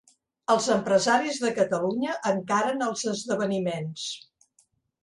Els 0.53 0.69
empresaris 0.75 1.37
de 1.43 1.51
Catalunya 1.59 2.17
encaren 2.33 2.85
els 2.89 3.05
esdeveniments. 3.15 4.13